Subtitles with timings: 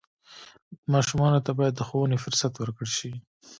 [0.93, 3.11] ماشومانو ته باید د ښوونې فرصت ورکړل شي.